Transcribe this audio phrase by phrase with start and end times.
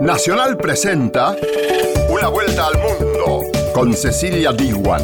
[0.00, 1.34] Nacional presenta
[2.08, 3.42] Una vuelta al mundo
[3.74, 5.02] con Cecilia Diwan.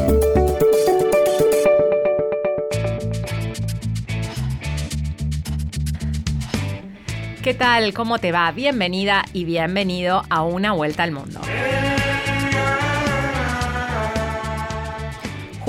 [7.43, 7.93] ¿Qué tal?
[7.93, 8.49] ¿Cómo te va?
[8.51, 11.41] Bienvenida y bienvenido a Una vuelta al mundo.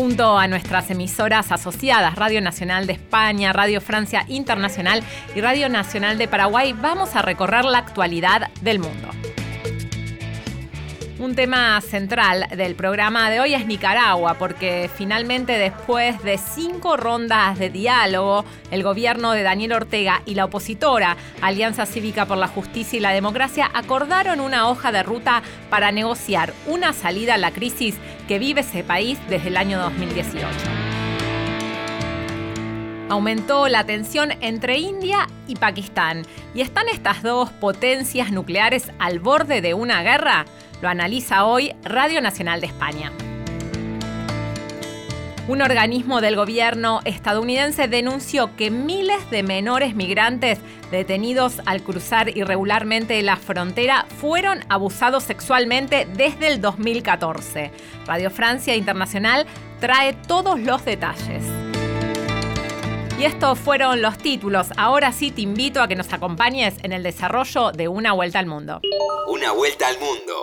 [0.07, 5.03] Junto a nuestras emisoras asociadas, Radio Nacional de España, Radio Francia Internacional
[5.35, 9.09] y Radio Nacional de Paraguay, vamos a recorrer la actualidad del mundo.
[11.19, 17.59] Un tema central del programa de hoy es Nicaragua, porque finalmente después de cinco rondas
[17.59, 22.99] de diálogo, el gobierno de Daniel Ortega y la opositora Alianza Cívica por la Justicia
[22.99, 27.95] y la Democracia acordaron una hoja de ruta para negociar una salida a la crisis
[28.29, 30.76] que vive ese país desde el año 2018
[33.09, 36.23] aumentó la tensión entre India y Pakistán.
[36.55, 40.45] ¿Y están estas dos potencias nucleares al borde de una guerra?
[40.83, 43.13] Lo analiza hoy Radio Nacional de España.
[45.49, 50.59] Un organismo del gobierno estadounidense denunció que miles de menores migrantes
[50.91, 57.71] detenidos al cruzar irregularmente la frontera fueron abusados sexualmente desde el 2014.
[58.07, 59.47] Radio Francia Internacional
[59.79, 61.45] trae todos los detalles.
[63.19, 64.69] Y estos fueron los títulos.
[64.77, 68.47] Ahora sí te invito a que nos acompañes en el desarrollo de Una Vuelta al
[68.47, 68.81] Mundo.
[69.27, 70.43] Una Vuelta al Mundo.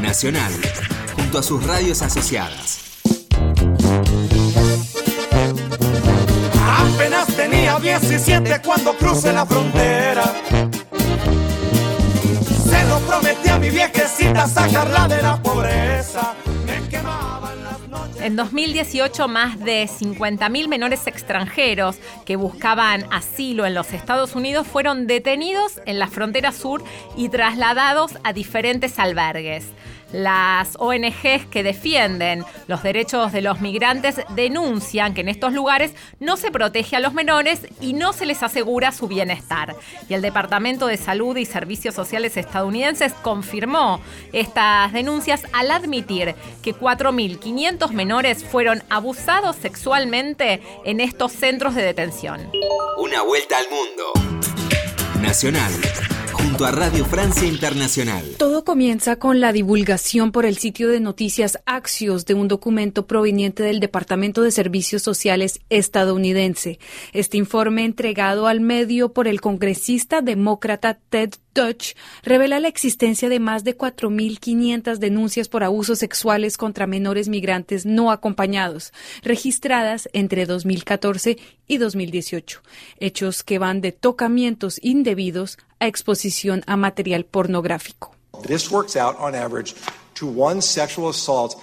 [0.00, 0.52] Nacional,
[1.16, 3.00] junto a sus radios asociadas.
[6.78, 10.22] Apenas tenía 17 cuando crucé la frontera.
[12.64, 16.35] Se lo prometí a mi viejecita sacarla de la pobreza.
[18.26, 25.06] En 2018, más de 50.000 menores extranjeros que buscaban asilo en los Estados Unidos fueron
[25.06, 26.82] detenidos en la frontera sur
[27.16, 29.66] y trasladados a diferentes albergues.
[30.16, 36.38] Las ONGs que defienden los derechos de los migrantes denuncian que en estos lugares no
[36.38, 39.76] se protege a los menores y no se les asegura su bienestar.
[40.08, 44.00] Y el Departamento de Salud y Servicios Sociales estadounidenses confirmó
[44.32, 52.50] estas denuncias al admitir que 4.500 menores fueron abusados sexualmente en estos centros de detención.
[52.96, 54.12] Una vuelta al mundo.
[55.20, 55.72] Nacional
[56.46, 58.24] junto a Radio Francia Internacional.
[58.38, 63.64] Todo comienza con la divulgación por el sitio de noticias Axios de un documento proveniente
[63.64, 66.78] del Departamento de Servicios Sociales estadounidense.
[67.12, 73.40] Este informe entregado al medio por el congresista demócrata Ted Dutch revela la existencia de
[73.40, 78.92] más de 4.500 denuncias por abusos sexuales contra menores migrantes no acompañados,
[79.22, 82.62] registradas entre 2014 y 2018,
[83.00, 88.14] hechos que van de tocamientos indebidos a exposición a material pornográfico.
[88.46, 89.74] This works out on average
[90.14, 91.56] to one sexual assault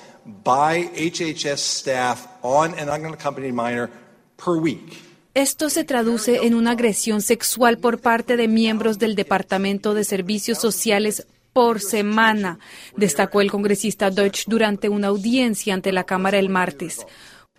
[0.44, 3.90] by HHS staff on an unaccompanied minor
[4.38, 5.14] per week.
[5.36, 10.60] Esto se traduce en una agresión sexual por parte de miembros del Departamento de Servicios
[10.60, 12.60] Sociales por semana,
[12.98, 17.06] destacó el congresista Deutsch durante una audiencia ante la Cámara el martes.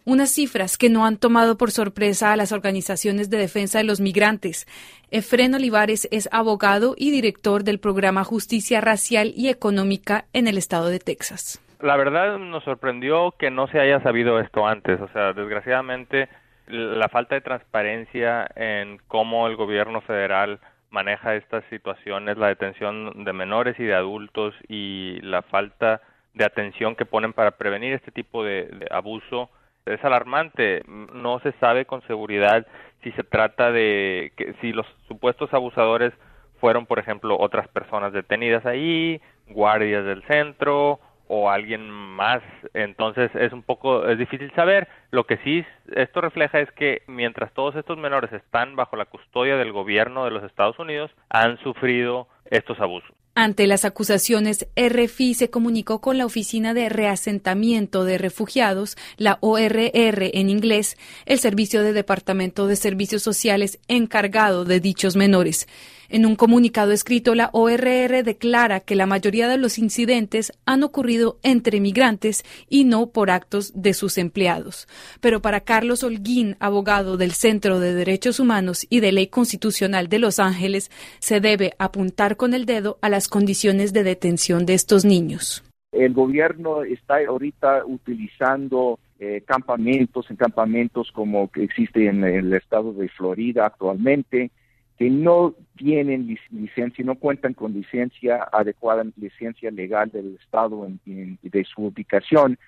[0.07, 4.03] Unas cifras que no han tomado por sorpresa a las organizaciones de defensa de los
[4.03, 4.67] migrantes.
[5.11, 10.91] Efren Olivares es abogado y director del programa Justicia Racial y Económica en el estado
[10.91, 11.59] de Texas.
[11.81, 15.01] La verdad nos sorprendió que no se haya sabido esto antes.
[15.01, 16.29] O sea, desgraciadamente
[16.67, 20.61] la falta de transparencia en cómo el gobierno federal
[20.91, 26.03] maneja estas situaciones, la detención de menores y de adultos y la falta
[26.35, 29.49] de atención que ponen para prevenir este tipo de, de abuso
[29.87, 30.83] es alarmante.
[30.87, 32.67] No se sabe con seguridad
[33.03, 36.13] si se trata de que si los supuestos abusadores
[36.61, 42.43] fueron, por ejemplo, otras personas detenidas ahí, guardias del centro o alguien más.
[42.73, 44.89] Entonces es un poco es difícil saber.
[45.11, 45.65] Lo que sí
[45.95, 50.31] esto refleja es que mientras todos estos menores están bajo la custodia del gobierno de
[50.31, 53.15] los Estados Unidos, han sufrido estos abusos.
[53.37, 60.31] Ante las acusaciones, RFI se comunicó con la Oficina de Reasentamiento de Refugiados, la ORR
[60.33, 60.97] en inglés,
[61.27, 65.67] el Servicio de Departamento de Servicios Sociales encargado de dichos menores.
[66.09, 71.39] En un comunicado escrito, la ORR declara que la mayoría de los incidentes han ocurrido
[71.43, 74.87] entre migrantes y no por actos de sus empleados.
[75.21, 80.19] Pero para Carlos Holguín, abogado del Centro de Derechos Humanos y de Ley Constitucional de
[80.19, 85.05] Los Ángeles, se debe apuntar con el dedo a las condiciones de detención de estos
[85.05, 85.65] niños.
[85.93, 92.93] El gobierno está ahorita utilizando eh, campamentos, en campamentos como que existe en el estado
[92.93, 94.51] de Florida actualmente,
[94.99, 101.65] que no tienen licencia, no cuentan con licencia adecuada, licencia legal del Estado en, de
[101.65, 102.59] su ubicación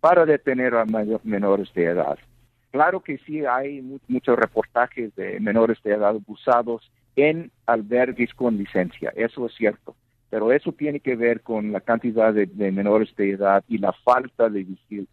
[0.00, 0.84] para detener a
[1.24, 2.18] menores de edad.
[2.70, 9.12] Claro que sí hay muchos reportajes de menores de edad abusados en albergues con licencia,
[9.16, 9.94] eso es cierto,
[10.34, 14.48] pero eso tiene que ver con la cantidad de, menores de edad y la falta
[14.48, 14.66] de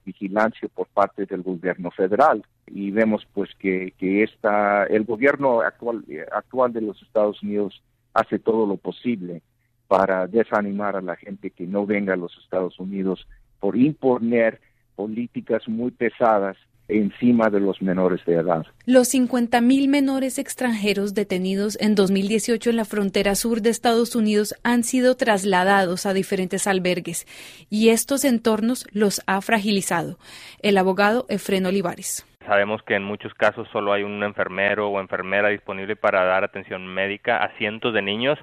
[0.03, 2.43] vigilancia por parte del gobierno federal.
[2.65, 7.83] Y vemos pues que, que esta, el gobierno actual, actual de los Estados Unidos
[8.15, 9.43] hace todo lo posible
[9.87, 13.27] para desanimar a la gente que no venga a los Estados Unidos
[13.59, 14.59] por imponer
[14.95, 16.57] políticas muy pesadas
[16.91, 18.65] encima de los menores de edad.
[18.85, 24.83] Los 50.000 menores extranjeros detenidos en 2018 en la frontera sur de Estados Unidos han
[24.83, 27.25] sido trasladados a diferentes albergues
[27.69, 30.17] y estos entornos los ha fragilizado.
[30.61, 32.25] El abogado Efren Olivares.
[32.45, 36.87] Sabemos que en muchos casos solo hay un enfermero o enfermera disponible para dar atención
[36.87, 38.39] médica a cientos de niños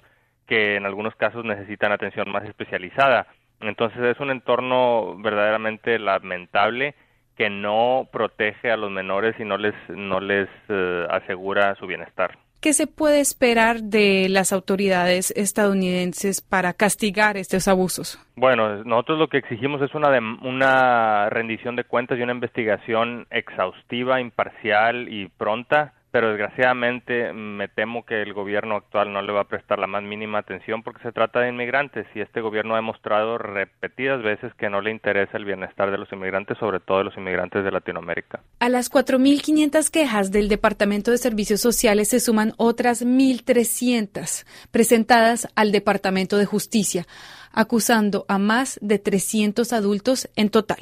[0.47, 3.27] que en algunos casos necesitan atención más especializada.
[3.61, 6.95] Entonces es un entorno verdaderamente lamentable
[7.39, 12.37] que no protege a los menores y no les, no les eh, asegura su bienestar.
[12.61, 18.19] ¿Qué se puede esperar de las autoridades estadounidenses para castigar estos abusos?
[18.35, 20.09] Bueno, nosotros lo que exigimos es una,
[20.43, 28.05] una rendición de cuentas y una investigación exhaustiva, imparcial y pronta pero desgraciadamente me temo
[28.05, 31.13] que el gobierno actual no le va a prestar la más mínima atención porque se
[31.13, 35.45] trata de inmigrantes y este gobierno ha demostrado repetidas veces que no le interesa el
[35.45, 38.41] bienestar de los inmigrantes, sobre todo de los inmigrantes de Latinoamérica.
[38.61, 45.73] A las 4.500 quejas del Departamento de Servicios Sociales se suman otras 1.300 presentadas al
[45.73, 47.07] Departamento de Justicia,
[47.53, 50.79] acusando a más de 300 adultos en total.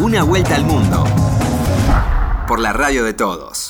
[0.00, 1.04] Una vuelta al mundo
[2.48, 3.68] por la radio de todos.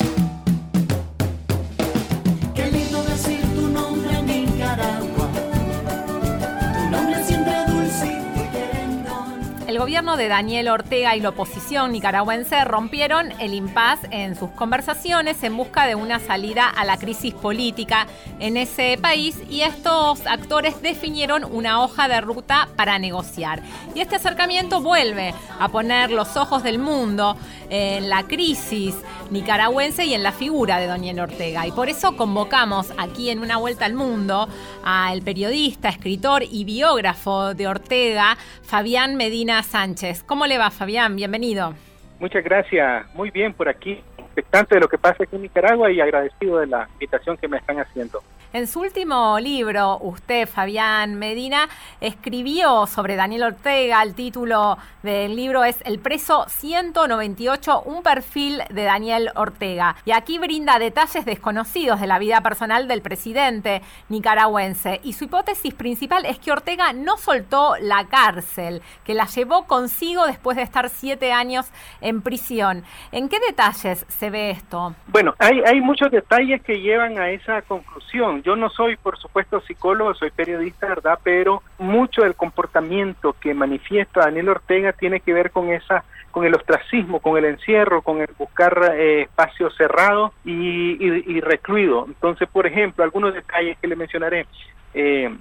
[9.79, 15.55] Gobierno de Daniel Ortega y la oposición nicaragüense rompieron el impas en sus conversaciones en
[15.55, 18.05] busca de una salida a la crisis política
[18.39, 23.61] en ese país y estos actores definieron una hoja de ruta para negociar.
[23.95, 27.37] Y este acercamiento vuelve a poner los ojos del mundo
[27.69, 28.95] en la crisis
[29.29, 31.67] nicaragüense y en la figura de Daniel Ortega.
[31.67, 34.49] Y por eso convocamos aquí en Una Vuelta al Mundo
[34.83, 40.23] al periodista, escritor y biógrafo de Ortega, Fabián Medina Sánchez.
[40.23, 41.15] ¿Cómo le va, Fabián?
[41.15, 41.75] Bienvenido.
[42.19, 43.05] Muchas gracias.
[43.13, 46.67] Muy bien por aquí, expectante de lo que pasa aquí en Nicaragua y agradecido de
[46.67, 48.21] la invitación que me están haciendo.
[48.51, 51.69] En su último libro, usted, Fabián Medina,
[52.01, 54.01] escribió sobre Daniel Ortega.
[54.01, 59.95] El título del libro es El preso 198, un perfil de Daniel Ortega.
[60.03, 64.99] Y aquí brinda detalles desconocidos de la vida personal del presidente nicaragüense.
[65.03, 70.25] Y su hipótesis principal es que Ortega no soltó la cárcel, que la llevó consigo
[70.25, 72.83] después de estar siete años en prisión.
[73.11, 74.95] ¿En qué detalles se ve esto?
[75.05, 79.61] Bueno, hay, hay muchos detalles que llevan a esa conclusión yo no soy, por supuesto,
[79.61, 81.19] psicólogo, soy periodista, ¿verdad?
[81.23, 86.53] Pero mucho del comportamiento que manifiesta Daniel Ortega tiene que ver con esa con el
[86.53, 92.05] ostracismo, con el encierro, con el buscar eh, espacios cerrados y, recluido.
[92.07, 94.45] Entonces, por ejemplo, algunos detalles que le mencionaré.
[94.93, 95.35] Eh,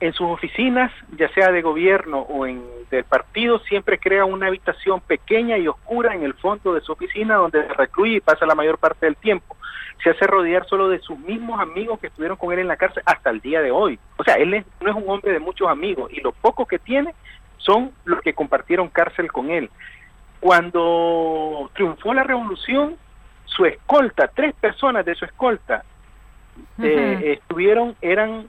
[0.00, 5.00] en sus oficinas, ya sea de gobierno o en del partido, siempre crea una habitación
[5.00, 8.56] pequeña y oscura en el fondo de su oficina donde se recluye y pasa la
[8.56, 9.56] mayor parte del tiempo
[10.02, 13.02] se hace rodear solo de sus mismos amigos que estuvieron con él en la cárcel
[13.06, 13.98] hasta el día de hoy.
[14.16, 17.14] O sea, él no es un hombre de muchos amigos y lo poco que tiene
[17.58, 19.70] son los que compartieron cárcel con él.
[20.40, 22.96] Cuando triunfó la revolución,
[23.44, 25.84] su escolta, tres personas de su escolta,
[26.82, 28.48] eh, estuvieron, eran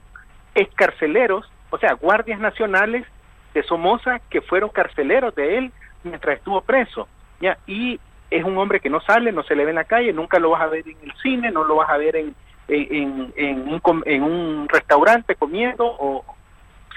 [0.54, 3.06] escarceleros, o sea, guardias nacionales
[3.54, 5.72] de Somoza que fueron carceleros de él
[6.04, 7.08] mientras estuvo preso.
[7.40, 7.58] ¿ya?
[7.66, 10.38] Y es un hombre que no sale, no se le ve en la calle, nunca
[10.38, 12.34] lo vas a ver en el cine, no lo vas a ver en,
[12.68, 16.24] en, en, un, en un restaurante comiendo, o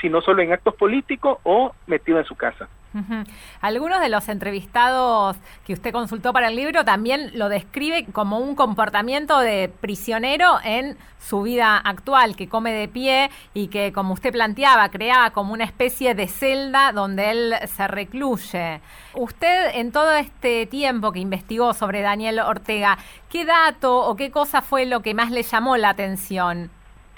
[0.02, 2.68] sino solo en actos políticos o metido en su casa.
[3.62, 8.56] Algunos de los entrevistados que usted consultó para el libro también lo describe como un
[8.56, 14.32] comportamiento de prisionero en su vida actual, que come de pie y que, como usted
[14.32, 18.82] planteaba, creaba como una especie de celda donde él se recluye.
[19.16, 22.98] Usted, en todo este tiempo que investigó sobre Daniel Ortega,
[23.30, 26.70] ¿qué dato o qué cosa fue lo que más le llamó la atención?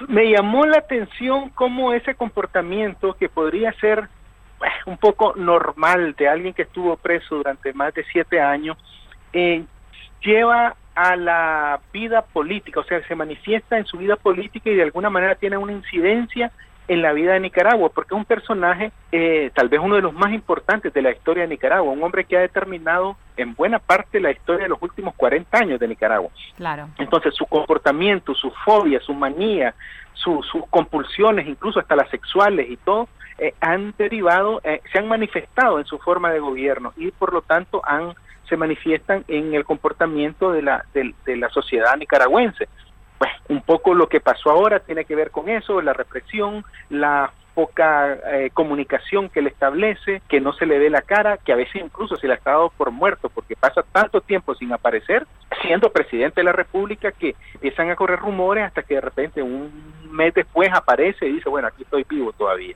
[0.08, 4.08] Me llamó la atención cómo ese comportamiento que podría ser
[4.86, 8.78] un poco normal de alguien que estuvo preso durante más de siete años,
[9.34, 9.64] eh,
[10.22, 14.84] lleva a la vida política, o sea, se manifiesta en su vida política y de
[14.84, 16.52] alguna manera tiene una incidencia
[16.88, 20.14] en la vida de Nicaragua, porque es un personaje, eh, tal vez uno de los
[20.14, 24.20] más importantes de la historia de Nicaragua, un hombre que ha determinado en buena parte
[24.20, 26.30] la historia de los últimos 40 años de Nicaragua.
[26.56, 26.88] Claro.
[26.98, 29.76] Entonces, su comportamiento, su fobia, su manía,
[30.14, 33.08] sus compulsiones, incluso hasta las sexuales y todo,
[33.38, 37.42] eh, han derivado, eh, se han manifestado en su forma de gobierno y por lo
[37.42, 38.14] tanto han
[38.48, 42.68] se manifiestan en el comportamiento de la, de, de la sociedad nicaragüense.
[43.18, 47.34] Pues un poco lo que pasó ahora tiene que ver con eso, la represión, la
[47.58, 51.56] poca eh, comunicación que le establece, que no se le dé la cara, que a
[51.56, 55.26] veces incluso se le ha dado por muerto porque pasa tanto tiempo sin aparecer,
[55.64, 59.72] siendo presidente de la República que empiezan a correr rumores hasta que de repente un
[60.12, 62.76] mes después aparece y dice, bueno, aquí estoy vivo todavía.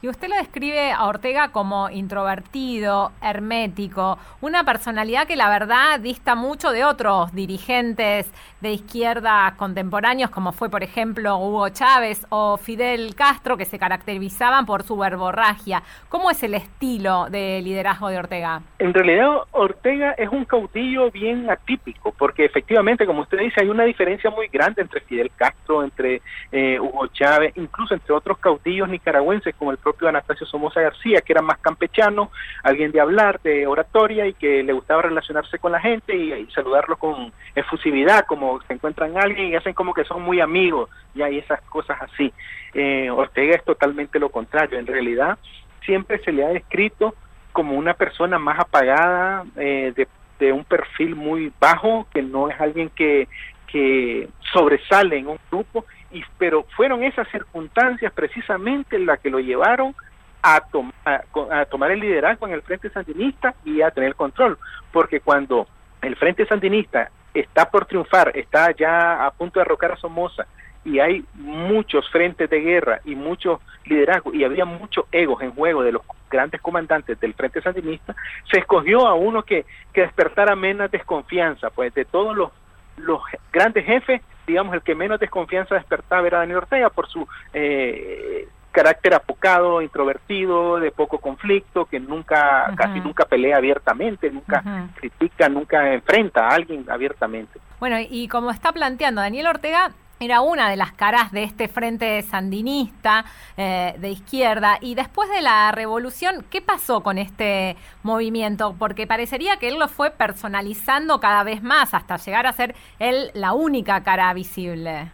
[0.00, 6.34] Y usted lo describe a Ortega como introvertido, hermético, una personalidad que la verdad dista
[6.34, 8.30] mucho de otros dirigentes
[8.60, 14.66] de izquierda contemporáneos, como fue, por ejemplo, Hugo Chávez o Fidel Castro, que se caracterizaban
[14.66, 15.82] por su verborragia.
[16.08, 18.62] ¿Cómo es el estilo de liderazgo de Ortega?
[18.78, 23.84] En realidad, Ortega es un caudillo bien atípico, porque efectivamente, como usted dice, hay una
[23.84, 29.54] diferencia muy grande entre Fidel Castro, entre eh, Hugo Chávez, incluso entre otros caudillos nicaragüenses
[29.54, 32.30] como el propio Anastasio Somoza García, que era más campechano,
[32.62, 36.96] alguien de hablar, de oratoria y que le gustaba relacionarse con la gente y, saludarlo
[36.96, 41.38] con efusividad, como se encuentran alguien y hacen como que son muy amigos, y hay
[41.38, 42.32] esas cosas así.
[42.74, 45.38] Eh, Ortega totalmente lo contrario, en realidad
[45.84, 47.14] siempre se le ha descrito
[47.52, 49.92] como una persona más apagada, eh,
[50.38, 53.28] de, un perfil muy bajo, que no es alguien que,
[53.66, 59.94] que sobresale en un grupo y, pero fueron esas circunstancias precisamente las que lo llevaron
[60.42, 60.62] a,
[61.04, 64.56] a, tomar el liderazgo en el Frente Sandinista y a tener control,
[64.92, 65.66] porque cuando
[66.00, 70.46] el Frente Sandinista está por triunfar, está ya a punto de arrocar a Somoza,
[70.88, 75.82] y hay muchos frentes de guerra y muchos liderazgos y había muchos egos en juego
[75.82, 78.14] de los grandes comandantes del Frente Sandinista,
[78.50, 82.50] se escogió a uno que, que despertara menos desconfianza, pues de todos los,
[82.96, 88.48] los grandes jefes digamos, el que menos desconfianza despertaba era Daniel Ortega por su eh,
[88.72, 95.92] carácter apocado, introvertido, de poco conflicto, que nunca, casi nunca pelea abiertamente, nunca critica, nunca
[95.92, 97.60] enfrenta a alguien abiertamente.
[97.78, 99.90] Bueno, y como está planteando Daniel Ortega,
[100.20, 103.24] era una de las caras de este frente sandinista
[103.56, 104.78] eh, de izquierda.
[104.80, 108.74] Y después de la revolución, ¿qué pasó con este movimiento?
[108.78, 113.30] Porque parecería que él lo fue personalizando cada vez más hasta llegar a ser él
[113.34, 115.10] la única cara visible.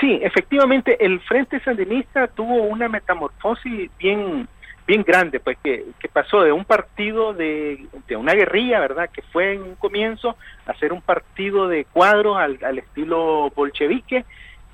[0.00, 4.46] Sí, efectivamente, el frente sandinista tuvo una metamorfosis bien
[4.86, 9.10] bien grande, pues que, que pasó de un partido de, de, una guerrilla, ¿verdad?
[9.10, 14.24] Que fue en un comienzo a ser un partido de cuadros al, al estilo bolchevique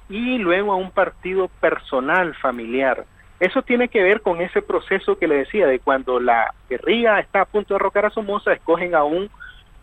[0.08, 3.06] y luego a un partido personal, familiar.
[3.40, 7.40] Eso tiene que ver con ese proceso que le decía, de cuando la guerrilla está
[7.40, 9.30] a punto de derrocar a Somoza, escogen a un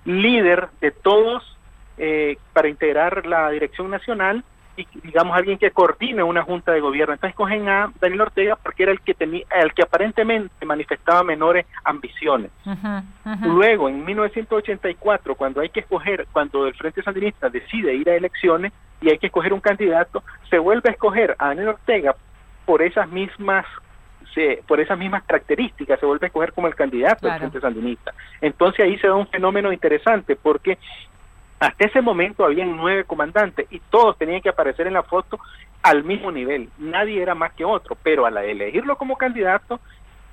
[0.06, 1.58] líder de todos
[1.98, 4.44] eh, para integrar la dirección nacional
[4.80, 7.14] y digamos alguien que coordine una junta de gobierno.
[7.14, 11.66] Entonces cogen a Daniel Ortega porque era el que tenía, el que aparentemente manifestaba menores
[11.84, 12.52] ambiciones.
[13.42, 18.72] Luego, en 1984, cuando hay que escoger, cuando el Frente Sandinista decide ir a elecciones
[19.02, 22.16] y hay que escoger un candidato, se vuelve a escoger a Daniel Ortega
[22.66, 23.66] por esas mismas
[24.34, 28.14] se, por esas mismas características se vuelve a escoger como el candidato del Frente Sandinista.
[28.42, 30.78] Entonces ahí se da un fenómeno interesante porque
[31.60, 35.40] hasta ese momento habían nueve comandantes y todos tenían que aparecer en la foto
[35.84, 36.70] al mismo nivel.
[36.78, 39.80] Nadie era más que otro, pero al elegirlo como candidato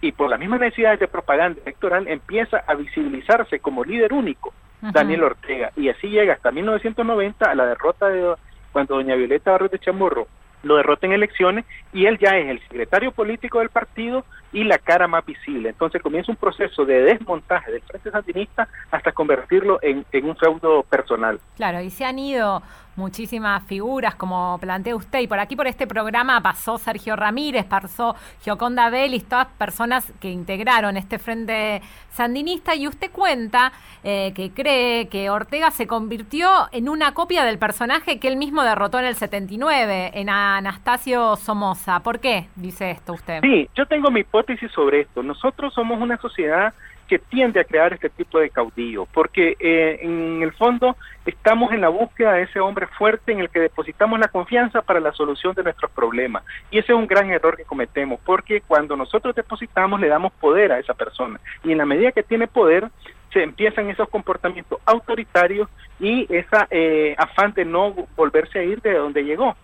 [0.00, 5.24] y por las mismas necesidades de propaganda electoral empieza a visibilizarse como líder único Daniel
[5.24, 8.34] Ortega y así llega hasta 1990 a la derrota de
[8.72, 10.28] cuando doña Violeta Barros de Chamorro
[10.62, 14.78] lo derrota en elecciones y él ya es el secretario político del partido y la
[14.78, 15.68] cara más visible.
[15.68, 21.38] Entonces comienza un proceso de desmontaje del Frente Sandinista hasta convertirlo en, un feudo personal.
[21.56, 22.62] Claro, y se han ido
[22.96, 28.16] muchísimas figuras, como plantea usted, y por aquí por este programa pasó Sergio Ramírez, pasó
[28.42, 33.72] Gioconda Belis, todas personas que integraron este Frente Sandinista, y usted cuenta
[34.02, 38.62] eh, que cree que Ortega se convirtió en una copia del personaje que él mismo
[38.62, 42.00] derrotó en el 79, en Anastasio Somoza.
[42.00, 43.40] ¿Por qué dice esto usted?
[43.42, 45.22] Sí, yo tengo mi hipótesis sobre esto.
[45.22, 46.74] Nosotros somos una sociedad
[47.06, 51.80] que tiende a crear este tipo de caudillo, porque eh, en el fondo estamos en
[51.80, 55.54] la búsqueda de ese hombre fuerte en el que depositamos la confianza para la solución
[55.54, 56.42] de nuestros problemas.
[56.70, 60.72] Y ese es un gran error que cometemos, porque cuando nosotros depositamos le damos poder
[60.72, 61.40] a esa persona.
[61.64, 62.88] Y en la medida que tiene poder,
[63.32, 65.68] se empiezan esos comportamientos autoritarios
[66.00, 69.56] y esa eh, afán de no volverse a ir de donde llegó.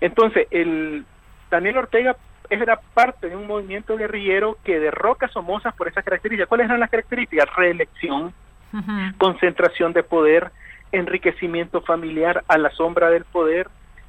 [0.00, 1.04] Entonces, el
[1.50, 2.16] Daniel Ortega
[2.60, 6.48] era parte de un movimiento guerrillero que derroca a Somoza por esas características.
[6.48, 7.48] ¿Cuáles eran las características?
[7.56, 8.32] Reelección,
[9.18, 10.50] concentración de poder,
[10.92, 13.68] enriquecimiento familiar a la sombra del poder,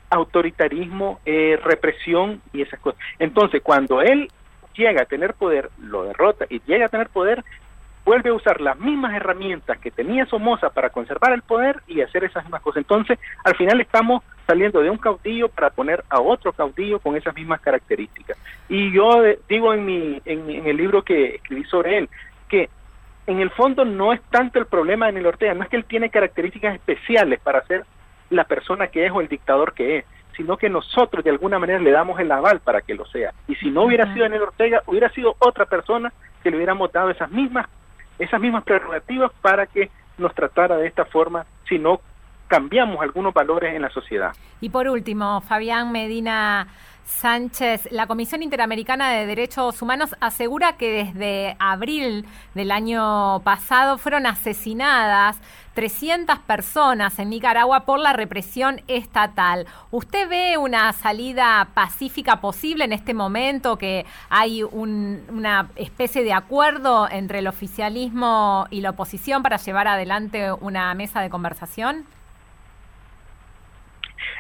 [0.10, 3.00] autoritarismo, eh, represión y esas cosas.
[3.20, 4.30] Entonces, cuando él
[4.76, 7.44] llega a tener poder, lo derrota y llega a tener poder,
[8.06, 12.24] vuelve a usar las mismas herramientas que tenía Somoza para conservar el poder y hacer
[12.24, 12.82] esas mismas cosas.
[12.82, 17.34] Entonces, al final estamos saliendo de un caudillo para poner a otro caudillo con esas
[17.34, 18.38] mismas características.
[18.68, 22.10] Y yo eh, digo en, mi, en, el libro que escribí sobre él,
[22.50, 22.70] que
[23.26, 25.86] en el fondo no es tanto el problema de Daniel Ortega, no es que él
[25.86, 27.86] tiene características especiales para ser
[28.30, 30.06] la persona que es o el dictador que es,
[30.36, 33.32] sino que nosotros de alguna manera le damos el aval para que lo sea.
[33.48, 37.12] Y si no hubiera sido Daniel Ortega, hubiera sido otra persona que le hubiéramos dado
[37.12, 37.68] esas mismas
[38.20, 42.02] esas mismas prerrogativas para que nos tratara de esta forma si no
[42.48, 44.32] cambiamos algunos valores en la sociedad.
[44.62, 46.68] Y por último, Fabián Medina
[47.06, 54.26] Sánchez, la Comisión Interamericana de Derechos Humanos asegura que desde abril del año pasado fueron
[54.26, 55.40] asesinadas
[55.74, 59.68] 300 personas en Nicaragua por la represión estatal.
[59.92, 67.10] ¿Usted ve una salida pacífica posible en este momento, que hay una especie de acuerdo
[67.10, 72.06] entre el oficialismo y la oposición para llevar adelante una mesa de conversación?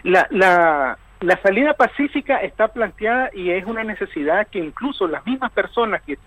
[0.03, 5.53] La, la, la salida pacífica está planteada y es una necesidad que incluso las mismas
[5.53, 6.18] personas que,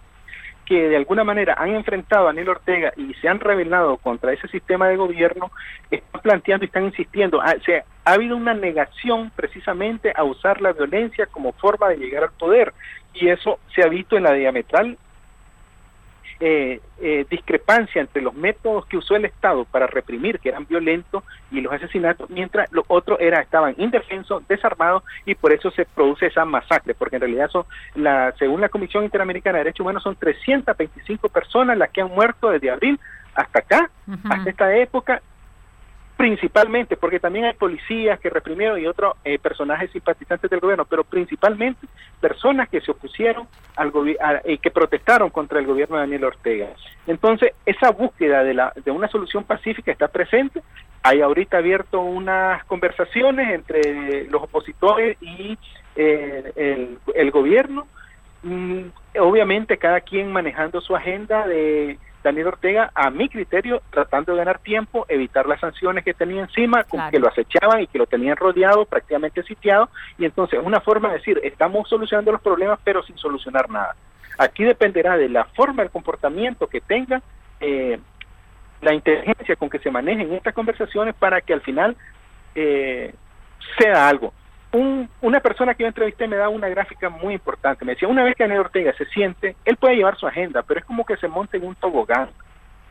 [0.65, 4.49] que de alguna manera han enfrentado a Daniel Ortega y se han rebelado contra ese
[4.49, 5.51] sistema de gobierno
[5.91, 7.43] están planteando y están insistiendo.
[7.43, 11.99] Ah, o sea, ha habido una negación precisamente a usar la violencia como forma de
[11.99, 12.73] llegar al poder
[13.13, 14.97] y eso se ha visto en la diametral
[16.39, 21.25] eh, eh, discrepancia entre los métodos que usó el Estado para reprimir, que eran violentos,
[21.51, 26.27] y los asesinatos, mientras los otros era, estaban indefensos, desarmados, y por eso se produce
[26.27, 27.65] esa masacre, porque en realidad son,
[27.95, 32.51] la, según la Comisión Interamericana de Derechos Humanos, son 325 personas las que han muerto
[32.51, 33.01] desde abril
[33.35, 33.91] hasta acá,
[34.29, 35.23] hasta esta época,
[36.17, 41.05] principalmente, porque también hay policías que reprimieron y otros eh, personajes simpatizantes del gobierno, pero
[41.05, 41.87] principalmente
[42.21, 46.69] personas que se opusieron al y eh, que protestaron contra el gobierno de Daniel Ortega.
[47.07, 50.63] Entonces, esa búsqueda de, la, de una solución pacífica está presente.
[51.03, 55.59] Hay ahorita abierto unas conversaciones entre los opositores y
[55.97, 57.87] eh, el, el, gobierno.
[58.43, 58.85] Mm,
[59.21, 64.59] obviamente, cada quien manejando su agenda de Daniel Ortega, a mi criterio, tratando de ganar
[64.59, 68.85] tiempo, evitar las sanciones que tenía encima, que lo acechaban y que lo tenían rodeado,
[68.85, 73.71] prácticamente sitiado, y entonces una forma de decir, estamos solucionando los problemas, pero sin solucionar
[73.71, 73.95] nada.
[74.39, 77.23] Aquí dependerá de la forma, el comportamiento que tenga,
[77.61, 77.99] eh,
[78.83, 81.97] la inteligencia con que se manejen estas conversaciones para que al final
[82.55, 83.15] eh,
[83.79, 84.33] sea algo
[84.73, 87.85] una persona que yo entrevisté me da una gráfica muy importante.
[87.85, 90.81] Me decía, una vez que Daniel Ortega se siente, él puede llevar su agenda, pero
[90.81, 92.29] es como que se monte en un tobogán.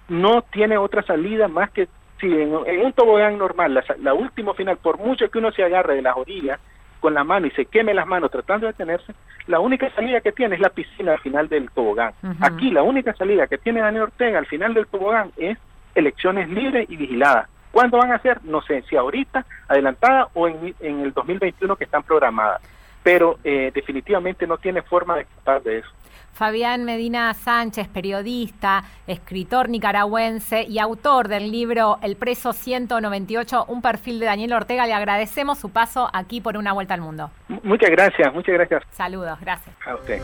[0.08, 1.88] No tiene otra salida más que
[2.20, 5.96] si en, un tobogán normal, la, la última final, por mucho que uno se agarre
[5.96, 6.60] de las orillas
[7.00, 9.14] con la mano y se queme las manos tratando de detenerse,
[9.48, 12.14] la única salida que tiene es la piscina al final del tobogán.
[12.40, 15.58] Aquí la única salida que tiene Daniel Ortega al final del tobogán es
[15.94, 18.40] elecciones libres y vigiladas ¿Cuándo van a ser?
[18.46, 22.62] No sé, si ahorita, adelantada o en, el 2021 que están programadas.
[23.04, 25.90] Pero eh, definitivamente no tiene forma de escapar de eso.
[26.32, 34.22] Fabián Medina Sánchez, periodista, escritor nicaragüense y autor del libro El preso 198, un perfil
[34.22, 34.88] de Daniel Ortega.
[34.88, 37.30] Le agradecemos su paso aquí por una vuelta al mundo.
[37.62, 38.84] Muchas gracias, muchas gracias.
[38.92, 39.76] Saludos, gracias.
[39.86, 40.22] A usted.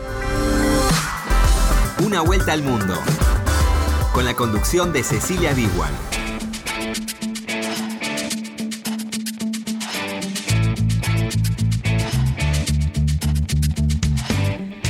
[2.02, 2.94] Una vuelta al mundo.
[4.14, 5.92] Con la conducción de Cecilia Biguan.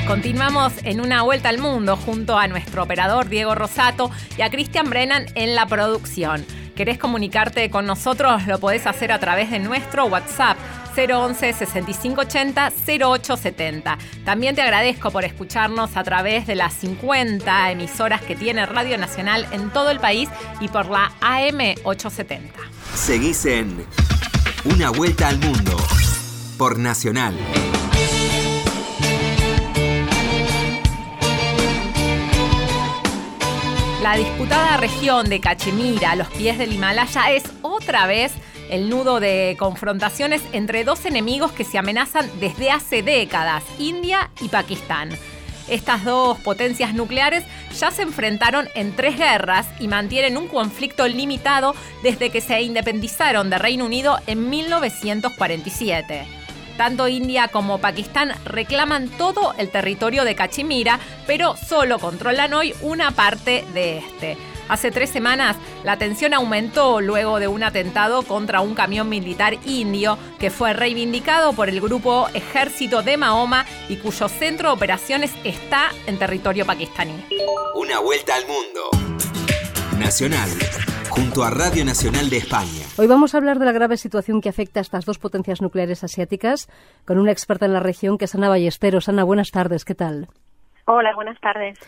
[0.06, 4.90] Continuamos en una vuelta al mundo junto a nuestro operador Diego Rosato y a Cristian
[4.90, 6.44] Brennan en la producción.
[6.74, 8.46] ¿Querés comunicarte con nosotros?
[8.46, 10.58] Lo podés hacer a través de nuestro WhatsApp
[10.96, 13.98] 011 6580 0870.
[14.24, 19.46] También te agradezco por escucharnos a través de las 50 emisoras que tiene Radio Nacional
[19.52, 20.28] en todo el país
[20.60, 22.58] y por la AM 870.
[22.94, 23.86] Seguís en
[24.64, 25.76] Una Vuelta al Mundo
[26.58, 27.34] por Nacional.
[34.02, 38.32] La disputada región de Cachemira, a los pies del Himalaya, es otra vez
[38.68, 44.48] el nudo de confrontaciones entre dos enemigos que se amenazan desde hace décadas, India y
[44.48, 45.10] Pakistán.
[45.68, 47.44] Estas dos potencias nucleares
[47.78, 53.50] ya se enfrentaron en tres guerras y mantienen un conflicto limitado desde que se independizaron
[53.50, 56.41] de Reino Unido en 1947.
[56.76, 63.10] Tanto India como Pakistán reclaman todo el territorio de Cachemira, pero solo controlan hoy una
[63.10, 64.36] parte de este.
[64.68, 70.16] Hace tres semanas la tensión aumentó luego de un atentado contra un camión militar indio
[70.38, 75.90] que fue reivindicado por el grupo Ejército de Mahoma y cuyo centro de operaciones está
[76.06, 77.26] en territorio pakistaní.
[77.74, 78.90] Una vuelta al mundo.
[79.98, 80.48] Nacional,
[81.12, 82.86] junto a Radio Nacional de España.
[82.96, 86.02] Hoy vamos a hablar de la grave situación que afecta a estas dos potencias nucleares
[86.04, 86.70] asiáticas
[87.04, 89.10] con una experta en la región que es Ana Ballesteros.
[89.10, 90.28] Ana, buenas tardes, ¿qué tal?
[90.86, 91.78] Hola, buenas tardes.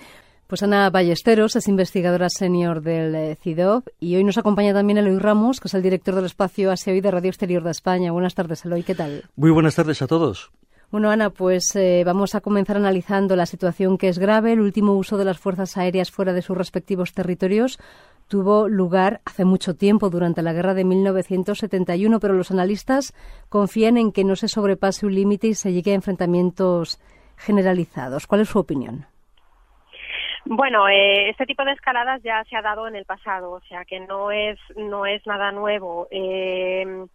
[0.47, 5.19] Pues Ana Ballesteros es investigadora senior del eh, CIDOB y hoy nos acompaña también Eloy
[5.19, 8.13] Ramos, que es el director del espacio Asia Hoy de Radio Exterior de España.
[8.13, 9.25] Buenas tardes, Eloy, ¿qué tal?
[9.37, 10.53] Muy buenas tardes a todos.
[10.91, 14.53] Bueno, Ana, pues eh, vamos a comenzar analizando la situación que es grave.
[14.53, 17.81] El último uso de las fuerzas aéreas fuera de sus respectivos territorios
[18.29, 23.13] tuvo lugar hace mucho tiempo, durante la guerra de 1971, pero los analistas
[23.49, 27.01] confían en que no se sobrepase un límite y se llegue a enfrentamientos
[27.37, 28.27] generalizados.
[28.27, 29.07] ¿Cuál es su opinión?
[30.47, 33.85] Bueno, eh, este tipo de escaladas ya se ha dado en el pasado, o sea
[33.85, 36.07] que no es no es nada nuevo.
[36.11, 37.07] Eh,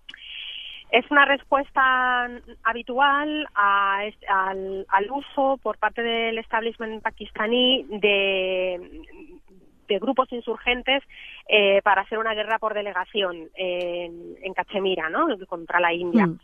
[0.91, 2.27] es una respuesta
[2.63, 9.03] habitual al, al, uso por parte del establishment pakistaní de,
[9.89, 11.03] de grupos insurgentes
[11.49, 15.27] eh, para hacer una guerra por delegación en, en Cachemira, ¿no?
[15.47, 16.27] Contra la India.
[16.27, 16.39] Mm.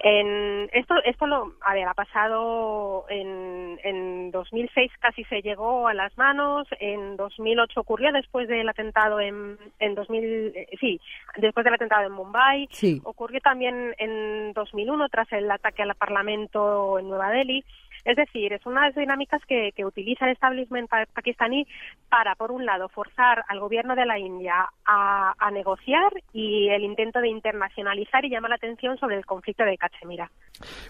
[0.00, 5.94] En esto, esto lo, a ver, ha pasado en, en 2006 casi se llegó a
[5.94, 11.00] las manos, en 2008 ocurrió después del atentado en, en 2000, eh, sí,
[11.36, 12.68] después del atentado en Mumbai,
[13.04, 17.64] ocurrió también en 2001 tras el ataque al Parlamento en Nueva Delhi.
[18.04, 21.66] Es decir, es una de las dinámicas que, utiliza el establishment pakistaní
[22.08, 27.20] para, por un lado, forzar al gobierno de la India a, negociar y el intento
[27.20, 30.30] de internacionalizar y llamar la atención sobre el conflicto de Cachemira.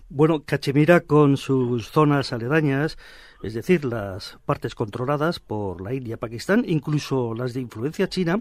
[0.09, 2.97] Bueno, Cachemira con sus zonas aledañas
[3.45, 8.41] es decir, las partes controladas por la India, Pakistán, incluso las de influencia china,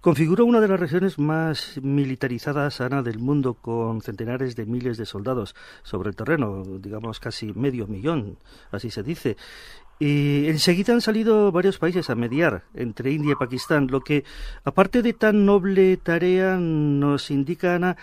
[0.00, 5.06] configura una de las regiones más militarizadas Ana, del mundo, con centenares de miles de
[5.06, 8.36] soldados sobre el terreno, digamos casi medio millón,
[8.70, 9.36] así se dice.
[9.98, 14.24] Y enseguida han salido varios países a mediar entre India y Pakistán, lo que,
[14.64, 17.96] aparte de tan noble tarea, nos indica, Ana,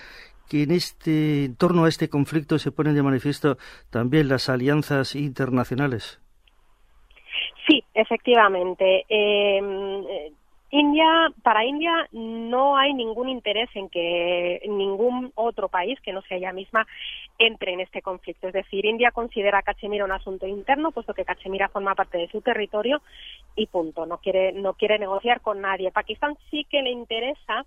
[0.48, 3.58] que en este en torno a este conflicto se ponen de manifiesto
[3.90, 6.20] también las alianzas internacionales.
[8.00, 9.06] Efectivamente.
[9.10, 10.32] Em, eh,
[10.72, 16.38] India, para India no hay ningún interés en que ningún otro país que no sea
[16.38, 16.88] ella misma
[17.40, 18.48] entre en este conflicto.
[18.48, 22.30] Es decir, India considera a Cachemira un asunto interno, puesto que Cachemira forma parte de
[22.30, 23.02] su territorio
[23.58, 24.06] y punto.
[24.06, 25.92] No quiere, no quiere negociar con nadie.
[25.92, 27.66] Pakistán sí que le interesa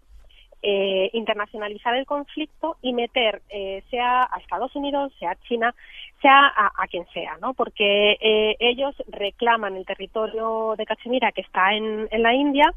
[0.63, 5.75] eh, internacionalizar el conflicto y meter, eh, sea a Estados Unidos, sea a China,
[6.21, 7.53] sea a, quien sea, ¿no?
[7.53, 12.73] Porque eh, ellos reclaman el territorio de Cachemira que está en, en la India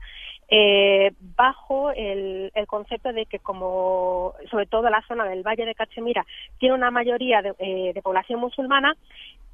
[0.49, 5.75] eh, bajo el, el, concepto de que como sobre todo la zona del Valle de
[5.75, 6.25] Cachemira
[6.59, 8.95] tiene una mayoría de, eh, de población musulmana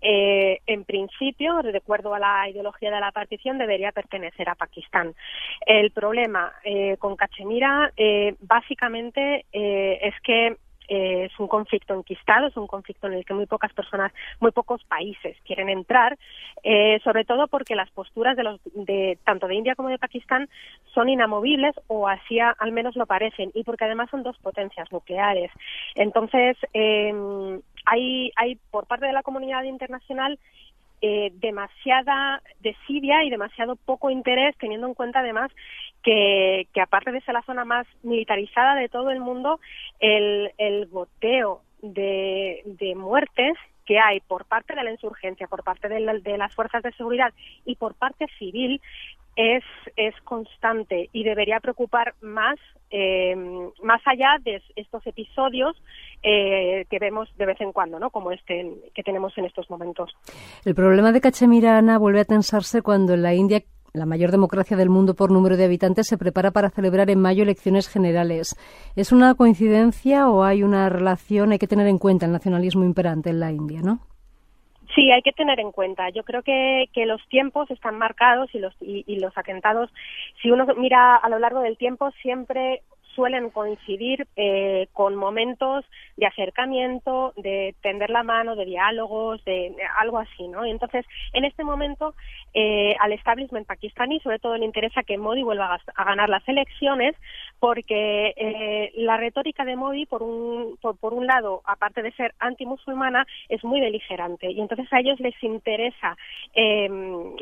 [0.01, 5.13] eh, en principio, de acuerdo a la ideología de la partición, debería pertenecer a Pakistán.
[5.65, 12.67] El problema eh, con Cachemira, eh, básicamente, es que es un conflicto enquistado, es un
[12.67, 16.17] conflicto en el que muy pocas personas, muy pocos países quieren entrar,
[17.03, 20.49] sobre todo porque las posturas de, los, de tanto de India como de Pakistán
[20.93, 25.51] son inamovibles o así al menos lo parecen y porque además son dos potencias nucleares.
[25.95, 26.57] Entonces,
[27.85, 30.39] hay, hay por parte de la comunidad internacional
[31.01, 35.51] eh, demasiada desidia y demasiado poco interés, teniendo en cuenta además
[36.03, 39.59] que, aparte de ser la zona más militarizada de todo el mundo,
[39.99, 45.89] el, el goteo de, de muertes que hay por parte de la insurgencia, por parte
[45.89, 45.99] de,
[46.37, 47.33] las fuerzas de seguridad
[47.65, 48.81] y por parte civil
[49.35, 49.63] es,
[49.95, 52.57] es constante y debería preocupar más,
[52.89, 53.35] eh,
[53.83, 55.75] más allá de estos episodios
[56.23, 58.09] eh, que vemos de vez en cuando, ¿no?
[58.09, 60.11] como este que tenemos en estos momentos.
[60.65, 63.63] El problema de Cachemirana vuelve a tensarse cuando la India
[63.93, 67.43] la mayor democracia del mundo por número de habitantes, se prepara para celebrar en mayo
[67.43, 68.55] elecciones generales.
[68.95, 71.51] ¿Es una coincidencia o hay una relación?
[71.51, 73.99] Hay que tener en cuenta el nacionalismo imperante en la India, ¿no?
[74.95, 76.09] Sí, hay que tener en cuenta.
[76.09, 79.89] Yo creo que, que los tiempos están marcados y los, y, los atentados,
[80.41, 82.81] si uno mira a lo largo del tiempo, siempre
[83.15, 85.85] suelen coincidir eh, con momentos
[86.17, 90.65] de acercamiento, de tender la mano, de diálogos, de, algo así, ¿no?
[90.65, 92.13] Y entonces, en este momento,
[92.53, 97.15] eh, al establishment pakistaní, sobre todo le interesa que Modi vuelva a, ganar las elecciones,
[97.59, 103.25] porque eh, la retórica de Modi, por un, por, un lado, aparte de ser antimusulmana,
[103.49, 104.51] es muy beligerante.
[104.51, 106.17] Y entonces a ellos les interesa
[106.53, 107.35] em,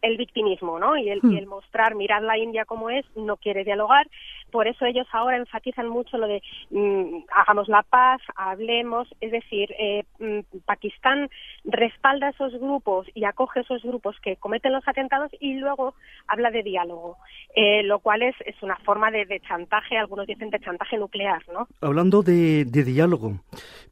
[0.00, 0.96] el, victimismo, ¿no?
[0.96, 1.36] Y el, y hmm.
[1.38, 4.06] el mostrar, mirad la India como es, no quiere dialogar.
[4.50, 9.70] Por eso ellos ahora enfatizan mucho lo de mm, hagamos la paz, hablemos, es decir,
[9.78, 11.28] eh, mm, Pakistán
[11.64, 15.94] respalda esos grupos y acoge esos grupos que cometen los atentados y luego
[16.26, 17.16] habla de diálogo,
[17.54, 21.68] eh, lo cual es, es una forma de, chantaje, algunos dicen de chantaje nuclear, ¿no?
[21.80, 23.40] Hablando de, de diálogo,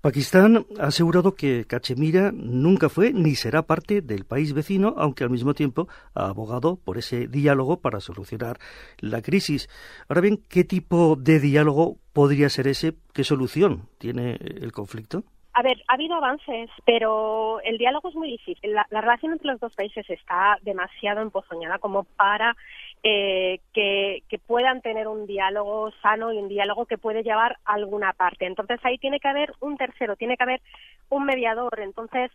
[0.01, 5.31] Pakistán ha asegurado que Cachemira nunca fue ni será parte del país vecino, aunque al
[5.31, 8.59] mismo tiempo ha abogado por ese diálogo para solucionar
[8.99, 9.69] la crisis.
[10.09, 12.94] Ahora bien, ¿qué tipo de diálogo podría ser ese?
[13.12, 15.25] ¿Qué solución tiene el conflicto?
[15.55, 18.72] A ver, ha habido avances, pero el diálogo es muy difícil.
[18.72, 22.57] La, relación entre los dos países está demasiado empozoñada como para
[23.03, 28.14] eh, que, puedan tener un diálogo sano y un diálogo que puede llevar a alguna
[28.14, 28.46] parte.
[28.46, 30.62] Entonces ahí tiene que haber un tercero, tiene que haber
[31.11, 31.81] un mediador.
[31.81, 32.31] Entonces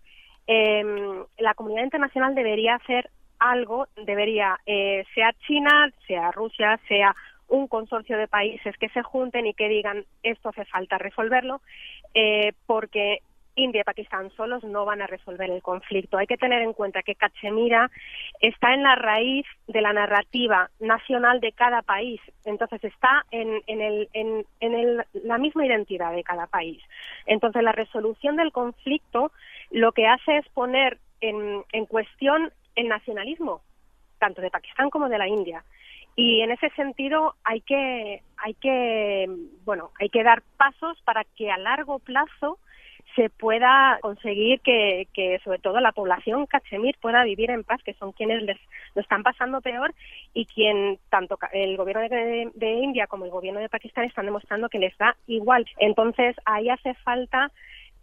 [0.46, 3.10] em, la comunidad internacional debería hacer
[3.40, 7.16] algo, debería, eh, sea China, sea Rusia, sea
[7.48, 11.62] un consorcio de países que se junten y que digan esto hace falta resolverlo,
[12.14, 13.20] eh, porque
[13.58, 16.18] India y Pakistán solos no van a resolver el conflicto.
[16.18, 17.90] Hay que tener en cuenta que Cachemira
[18.40, 22.22] está en la raíz de la narrativa nacional de cada país.
[22.46, 26.82] Entonces está en, el, en, en la misma identidad de cada país.
[27.26, 29.32] Entonces la resolución del conflicto
[29.72, 33.62] lo que hace es poner en, en cuestión el nacionalismo,
[34.20, 35.64] tanto de Pakistán como de la India.
[36.18, 39.30] Y en ese sentido hay que, hay que,
[39.64, 42.58] bueno, hay que dar pasos para que a largo plazo
[43.16, 45.08] se pueda conseguir que,
[45.44, 48.58] sobre todo la población cachemir pueda vivir en paz, que son quienes les
[48.96, 49.94] lo están pasando peor
[50.34, 54.70] y quien tanto el gobierno de, de, India como el gobierno de Pakistán están demostrando
[54.70, 55.68] que les da igual.
[55.78, 57.52] Entonces ahí hace falta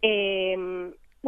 [0.01, 0.57] eh,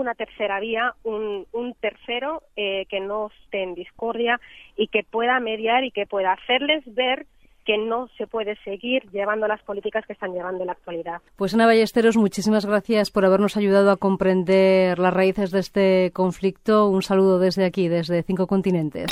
[0.02, 4.40] una tercera vía, un, un tercero eh, que no esté en discordia
[4.76, 7.26] y que pueda mediar y que pueda hacerles ver
[7.68, 11.22] que no se puede seguir llevando las políticas que están llevando en la actualidad.
[11.36, 16.88] Pues Ana Ballesteros, muchísimas gracias por habernos ayudado a comprender las raíces de este conflicto.
[16.88, 19.12] Un saludo desde aquí, desde cinco continentes.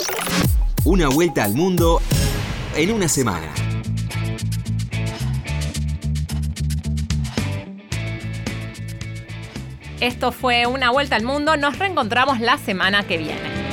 [0.86, 2.00] Una vuelta al mundo
[2.78, 3.75] en una semana.
[10.02, 11.56] Esto fue Una Vuelta al Mundo.
[11.56, 13.64] Nos reencontramos la semana que viene.